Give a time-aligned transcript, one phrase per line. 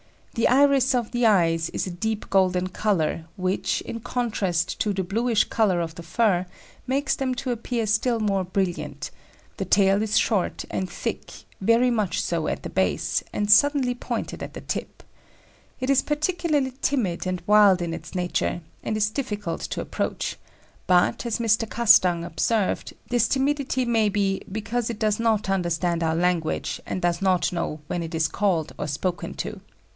[0.33, 5.03] The iris of the eyes is a deep golden colour, which, in contrast to the
[5.03, 6.47] bluish colour of the fur,
[6.87, 9.11] makes them to appear still more brilliant;
[9.57, 14.41] the tail is short and thick, very much so at the base, and suddenly pointed
[14.41, 15.03] at the tip.
[15.79, 20.37] It is particularly timid and wild in its nature, and is difficult to approach;
[20.87, 21.69] but, as Mr.
[21.69, 27.21] Castang observed, this timidity may be "because it does not understand our language and does
[27.21, 29.59] not know when it is called or spoken to."